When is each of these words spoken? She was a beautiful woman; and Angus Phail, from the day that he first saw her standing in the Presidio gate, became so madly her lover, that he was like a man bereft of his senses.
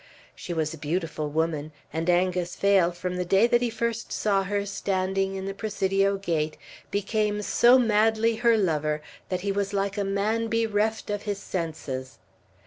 She 0.35 0.51
was 0.51 0.73
a 0.73 0.79
beautiful 0.79 1.29
woman; 1.29 1.71
and 1.93 2.09
Angus 2.09 2.55
Phail, 2.55 2.91
from 2.91 3.17
the 3.17 3.23
day 3.23 3.45
that 3.45 3.61
he 3.61 3.69
first 3.69 4.11
saw 4.11 4.41
her 4.41 4.65
standing 4.65 5.35
in 5.35 5.45
the 5.45 5.53
Presidio 5.53 6.17
gate, 6.17 6.57
became 6.89 7.43
so 7.43 7.77
madly 7.77 8.37
her 8.37 8.57
lover, 8.57 9.03
that 9.29 9.41
he 9.41 9.51
was 9.51 9.73
like 9.73 9.99
a 9.99 10.03
man 10.03 10.47
bereft 10.47 11.11
of 11.11 11.21
his 11.21 11.37
senses. 11.37 12.17